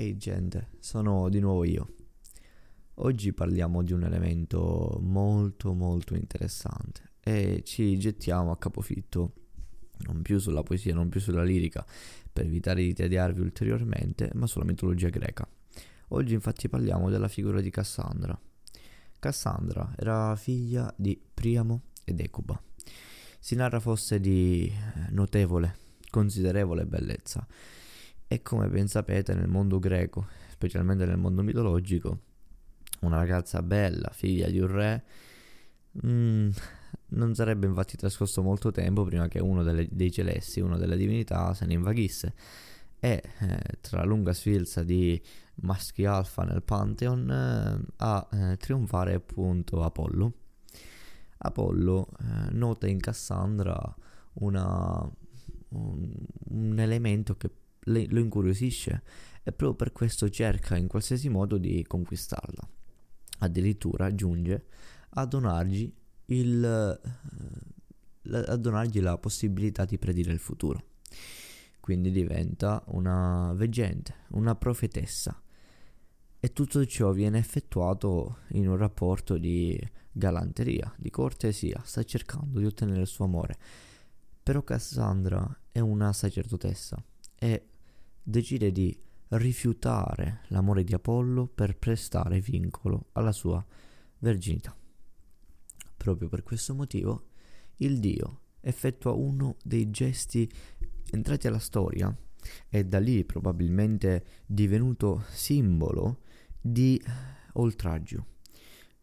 [0.00, 1.88] Ehi gente, sono di nuovo io.
[2.94, 9.32] Oggi parliamo di un elemento molto molto interessante e ci gettiamo a capofitto
[10.06, 11.84] non più sulla poesia, non più sulla lirica,
[12.32, 15.46] per evitare di tediarvi ulteriormente, ma sulla mitologia greca.
[16.08, 18.40] Oggi infatti parliamo della figura di Cassandra.
[19.18, 22.58] Cassandra era figlia di Priamo ed Ecuba.
[23.38, 25.76] Si narra fosse di eh, notevole,
[26.08, 27.46] considerevole bellezza
[28.32, 32.20] e come ben sapete nel mondo greco, specialmente nel mondo mitologico,
[33.00, 35.04] una ragazza bella, figlia di un re,
[36.06, 36.50] mm,
[37.08, 41.52] non sarebbe infatti trascorso molto tempo prima che uno delle, dei celesti, una delle divinità,
[41.54, 42.34] se ne invaghisse
[43.00, 45.20] e eh, tra la lunga sfilza di
[45.62, 50.34] maschi alfa nel Pantheon eh, a eh, trionfare appunto Apollo.
[51.38, 53.92] Apollo eh, nota in Cassandra
[54.34, 55.10] una,
[55.70, 56.12] un,
[56.50, 57.50] un elemento che
[57.84, 59.02] lo incuriosisce
[59.42, 62.68] e proprio per questo cerca in qualsiasi modo di conquistarla.
[63.38, 64.66] Addirittura giunge
[65.10, 65.92] a donargli,
[66.26, 67.00] il,
[68.22, 70.84] eh, a donargli la possibilità di predire il futuro.
[71.80, 75.42] Quindi diventa una veggente, una profetessa.
[76.42, 79.78] E tutto ciò viene effettuato in un rapporto di
[80.12, 83.56] galanteria, di cortesia, sta cercando di ottenere il suo amore.
[84.42, 87.02] Però Cassandra è una sacerdotessa
[87.38, 87.69] e
[88.22, 88.96] decide di
[89.28, 93.64] rifiutare l'amore di Apollo per prestare vincolo alla sua
[94.18, 94.76] verginità.
[95.96, 97.28] Proprio per questo motivo
[97.76, 100.50] il dio effettua uno dei gesti
[101.10, 102.14] entrati alla storia
[102.68, 106.22] e da lì probabilmente divenuto simbolo
[106.60, 107.00] di
[107.54, 108.26] oltraggio,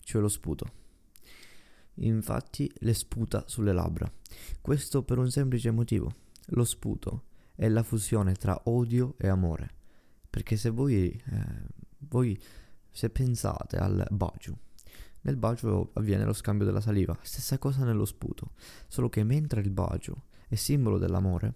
[0.00, 0.84] cioè lo sputo.
[2.00, 4.10] Infatti le sputa sulle labbra.
[4.60, 6.12] Questo per un semplice motivo.
[6.50, 7.24] Lo sputo
[7.56, 9.70] è la fusione tra odio e amore.
[10.30, 11.46] Perché se voi, eh,
[11.98, 12.40] voi
[12.90, 14.58] se pensate al bacio,
[15.22, 18.52] nel bacio avviene lo scambio della saliva, stessa cosa nello sputo,
[18.86, 21.54] solo che mentre il bacio è simbolo dell'amore,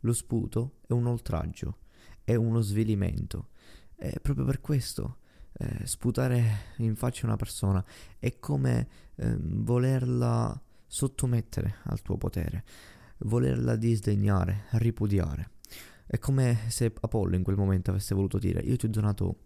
[0.00, 1.78] lo sputo è un oltraggio,
[2.22, 3.50] è uno svilimento.
[3.96, 5.18] E proprio per questo
[5.52, 7.84] eh, sputare in faccia una persona
[8.18, 12.64] è come eh, volerla sottomettere al tuo potere
[13.20, 15.50] volerla disdegnare, ripudiare.
[16.06, 19.38] È come se Apollo in quel momento avesse voluto dire io ti ho donato,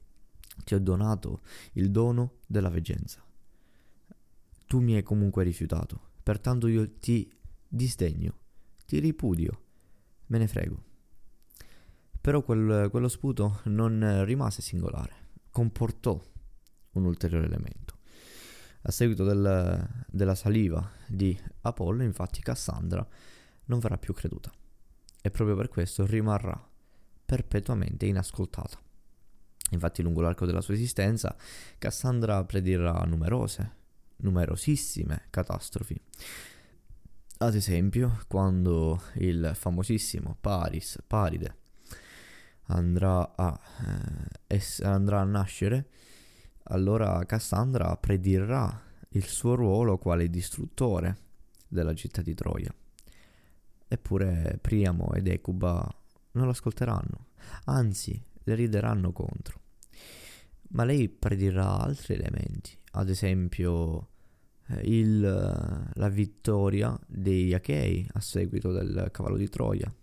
[0.65, 1.41] ti ho donato
[1.73, 3.25] il dono della veggenza.
[4.67, 7.31] Tu mi hai comunque rifiutato, pertanto io ti
[7.67, 8.39] disdegno,
[8.87, 9.63] ti ripudio,
[10.27, 10.83] me ne frego.
[12.21, 16.23] Però quel, quello sputo non rimase singolare, comportò
[16.93, 17.99] un ulteriore elemento.
[18.83, 23.07] A seguito del, della saliva di Apollo, infatti, Cassandra
[23.67, 24.51] non verrà più creduta
[25.21, 26.61] e proprio per questo rimarrà
[27.25, 28.79] perpetuamente inascoltata.
[29.71, 31.35] Infatti lungo l'arco della sua esistenza
[31.79, 33.77] Cassandra predirà numerose,
[34.17, 35.99] numerosissime catastrofi.
[37.39, 41.57] Ad esempio, quando il famosissimo Paris, Paride,
[42.67, 45.89] andrà a, eh, es- andrà a nascere,
[46.65, 48.81] allora Cassandra predirà
[49.11, 51.17] il suo ruolo quale distruttore
[51.67, 52.73] della città di Troia.
[53.93, 55.87] Eppure Priamo ed Ecuba
[56.31, 57.27] non l'ascolteranno,
[57.65, 59.61] anzi le rideranno contro.
[60.71, 64.09] Ma lei predirà altri elementi, ad esempio
[64.69, 69.95] eh, il, la vittoria degli Achei a seguito del cavallo di Troia.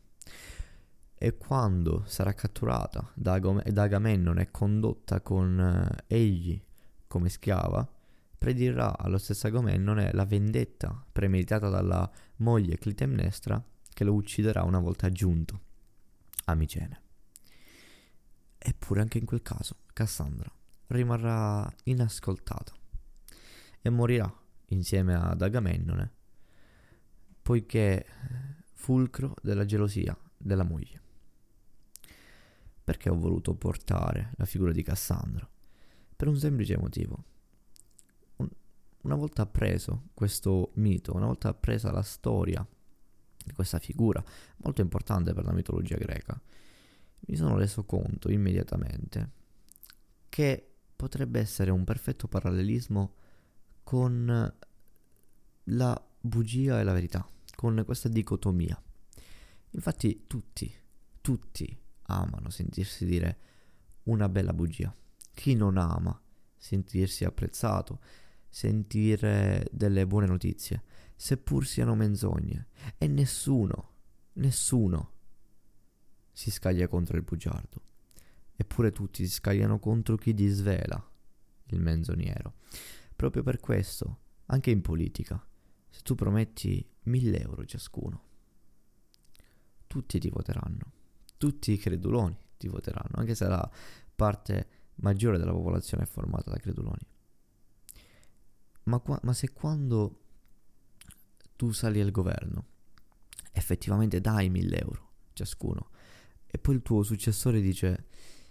[1.16, 6.62] E quando sarà catturata da, Agamennone e condotta con eh, egli
[7.08, 7.92] come schiava,
[8.38, 13.62] predirà allo stesso Agamennone la vendetta premeditata dalla moglie Clitemnestra
[14.00, 15.60] che lo ucciderà una volta giunto
[16.46, 17.02] a Micene.
[18.58, 20.50] Eppure anche in quel caso Cassandra
[20.88, 22.72] rimarrà inascoltata
[23.82, 24.34] e morirà
[24.68, 26.14] insieme ad Agamennone,
[27.42, 28.06] poiché
[28.72, 31.02] fulcro della gelosia della moglie.
[32.82, 35.46] Perché ho voluto portare la figura di Cassandra?
[36.16, 37.24] Per un semplice motivo.
[39.02, 42.66] una volta appreso questo mito, una volta appresa la storia
[43.44, 44.24] di questa figura
[44.58, 46.40] molto importante per la mitologia greca,
[47.22, 49.32] mi sono reso conto immediatamente
[50.30, 53.16] che potrebbe essere un perfetto parallelismo
[53.84, 54.54] con
[55.64, 58.82] la bugia e la verità, con questa dicotomia.
[59.72, 60.72] Infatti tutti,
[61.22, 63.38] tutti amano sentirsi dire
[64.04, 64.94] una bella bugia.
[65.34, 66.20] Chi non ama
[66.58, 68.00] sentirsi apprezzato,
[68.50, 70.84] sentire delle buone notizie,
[71.22, 72.68] seppur siano menzogne,
[72.98, 73.92] e nessuno,
[74.36, 75.12] nessuno
[76.32, 77.82] si scaglia contro il bugiardo.
[78.56, 81.02] eppure tutti si scagliano contro chi disvela
[81.68, 82.56] il menzognero.
[83.16, 85.46] Proprio per questo, anche in politica,
[85.90, 88.24] se tu prometti 1000 euro ciascuno,
[89.88, 90.92] tutti ti voteranno,
[91.38, 93.70] tutti i creduloni ti voteranno, anche se la
[94.16, 97.08] parte maggiore della popolazione è formata da creduloni.
[98.84, 100.29] Ma, qua, ma se quando
[101.60, 102.68] tu sali al governo.
[103.52, 105.90] Effettivamente dai 1000 euro ciascuno.
[106.48, 108.06] E poi il tuo successore dice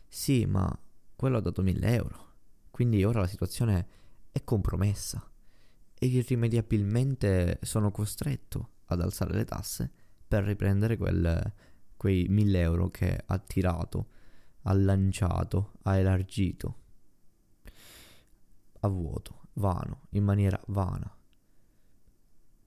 [0.07, 0.71] sì ma
[1.17, 2.27] quello ha dato 1000 euro.
[2.71, 3.89] Quindi ora la situazione
[4.31, 5.27] è compromessa.
[5.99, 9.91] E irrimediabilmente sono costretto ad alzare le tasse
[10.29, 11.51] per riprendere quel,
[11.97, 14.09] quei 1000 euro che ha tirato,
[14.65, 16.77] ha lanciato, ha elargito.
[18.81, 21.18] A vuoto, vano, in maniera vana.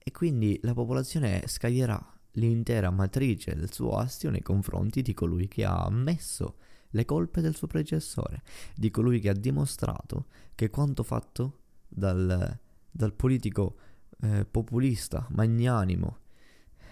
[0.03, 5.65] E quindi la popolazione scaglierà l'intera matrice del suo astio nei confronti di colui che
[5.65, 6.55] ha ammesso
[6.91, 8.41] le colpe del suo predecessore,
[8.75, 10.25] di colui che ha dimostrato
[10.55, 12.59] che quanto fatto dal,
[12.89, 13.75] dal politico
[14.21, 16.19] eh, populista, magnanimo,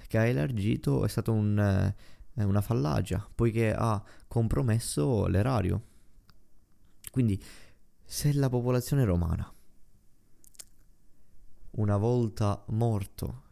[0.08, 5.84] che ha elargito è stata un, eh, una fallacia, poiché ha compromesso l'erario.
[7.12, 7.42] Quindi,
[8.04, 9.52] se la popolazione romana,
[11.72, 13.48] una volta morto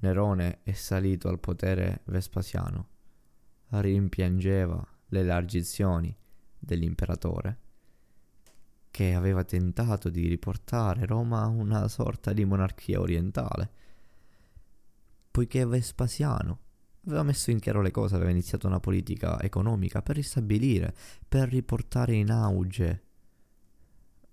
[0.00, 2.88] Nerone è salito al potere Vespasiano,
[3.68, 6.14] rimpiangeva le elargizioni
[6.58, 7.58] dell'imperatore,
[8.90, 13.70] che aveva tentato di riportare Roma a una sorta di monarchia orientale.
[15.30, 16.58] Poiché Vespasiano
[17.06, 20.94] aveva messo in chiaro le cose, aveva iniziato una politica economica per ristabilire,
[21.28, 23.04] per riportare in auge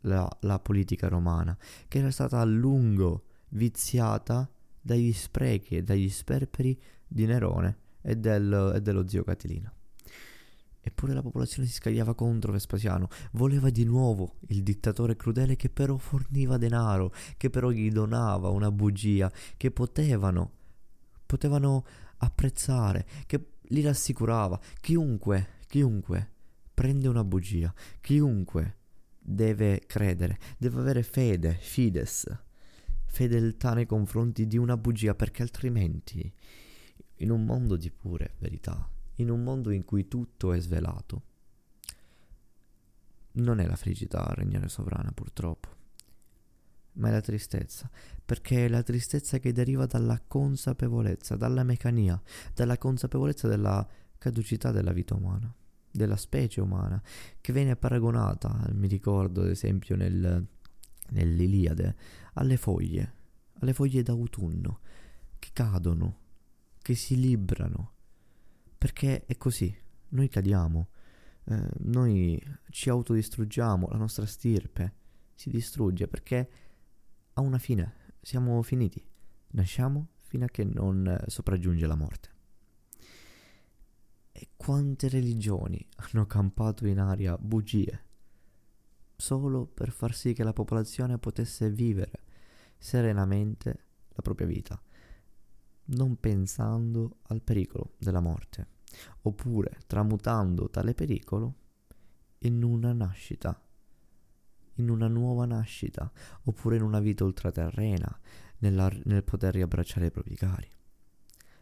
[0.08, 1.58] la, la politica romana,
[1.88, 4.50] che era stata a lungo viziata
[4.82, 9.72] dagli sprechi e dagli sperperi di Nerone e, del, e dello zio Catilino.
[10.80, 15.98] Eppure la popolazione si scagliava contro Vespasiano, voleva di nuovo il dittatore crudele che però
[15.98, 20.52] forniva denaro, che però gli donava una bugia, che potevano
[21.28, 21.86] potevano
[22.20, 24.60] apprezzare, che li rassicurava.
[24.80, 26.32] Chiunque, chiunque
[26.74, 27.72] prende una bugia,
[28.02, 28.76] chiunque
[29.30, 32.34] deve credere, deve avere fede, fides,
[33.06, 36.34] fedeltà nei confronti di una bugia, perché altrimenti,
[37.16, 41.24] in un mondo di pure verità, in un mondo in cui tutto è svelato,
[43.34, 45.76] non è la felicità a regnare sovrana, purtroppo
[46.94, 47.88] ma è la tristezza,
[48.26, 52.20] perché è la tristezza che deriva dalla consapevolezza, dalla mecania,
[52.56, 53.88] dalla consapevolezza della
[54.18, 55.54] caducità della vita umana,
[55.98, 57.02] della specie umana,
[57.42, 60.48] che viene paragonata, mi ricordo ad esempio nel,
[61.10, 61.96] nell'Iliade,
[62.34, 63.14] alle foglie,
[63.60, 64.80] alle foglie d'autunno,
[65.38, 66.20] che cadono,
[66.82, 67.94] che si librano,
[68.78, 69.76] perché è così,
[70.10, 70.90] noi cadiamo,
[71.46, 74.94] eh, noi ci autodistruggiamo, la nostra stirpe
[75.34, 76.50] si distrugge perché
[77.34, 79.04] ha una fine, siamo finiti,
[79.50, 82.36] nasciamo fino a che non sopraggiunge la morte.
[84.40, 88.04] E quante religioni hanno campato in aria bugie
[89.16, 92.22] solo per far sì che la popolazione potesse vivere
[92.78, 94.80] serenamente la propria vita,
[95.86, 98.68] non pensando al pericolo della morte,
[99.22, 101.56] oppure tramutando tale pericolo
[102.42, 103.60] in una nascita
[104.76, 106.12] in una nuova nascita,
[106.44, 108.20] oppure in una vita ultraterrena,
[108.60, 110.70] nella, nel poter riabbracciare i propri cari.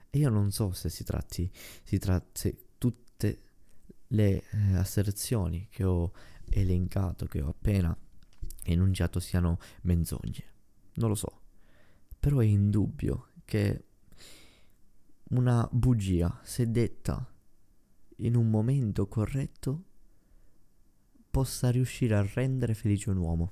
[0.10, 1.50] E io non so se si tratti,
[1.84, 2.65] si tratti
[4.08, 6.12] le eh, asserzioni che ho
[6.50, 7.96] elencato, che ho appena
[8.64, 10.54] enunciato siano menzogne.
[10.96, 11.42] Non lo so.
[12.20, 13.86] Però è indubbio che
[15.30, 17.32] una bugia, se detta
[18.18, 19.84] in un momento corretto,
[21.30, 23.52] possa riuscire a rendere felice un uomo,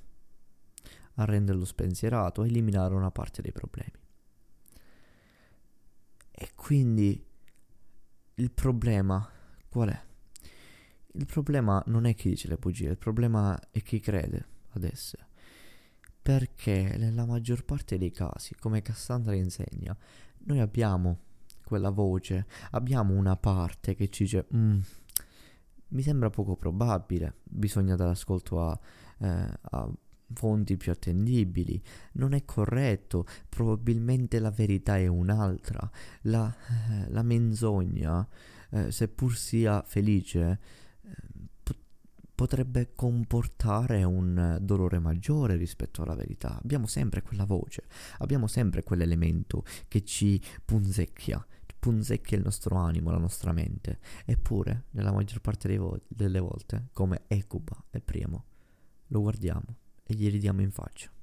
[1.14, 3.92] a renderlo spensierato, a eliminare una parte dei problemi.
[6.30, 7.24] E quindi
[8.36, 9.30] il problema
[9.68, 10.02] qual è?
[11.16, 15.18] Il problema non è chi dice le bugie, il problema è chi crede ad esse.
[16.20, 19.96] Perché nella maggior parte dei casi, come Cassandra insegna,
[20.44, 21.18] noi abbiamo
[21.64, 24.80] quella voce, abbiamo una parte che ci dice mm,
[25.88, 28.78] mi sembra poco probabile, bisogna dare ascolto a,
[29.18, 29.90] eh, a
[30.32, 31.80] fonti più attendibili,
[32.12, 35.88] non è corretto, probabilmente la verità è un'altra,
[36.22, 36.52] la,
[36.90, 38.26] eh, la menzogna,
[38.70, 40.58] eh, seppur sia felice,
[42.34, 46.58] potrebbe comportare un dolore maggiore rispetto alla verità.
[46.62, 47.84] Abbiamo sempre quella voce,
[48.18, 51.44] abbiamo sempre quell'elemento che ci punzecchia,
[51.78, 53.98] punzecchia il nostro animo, la nostra mente.
[54.24, 58.44] Eppure, nella maggior parte vo- delle volte, come Ecuba e Priamo,
[59.08, 61.13] lo guardiamo e gli ridiamo in faccia.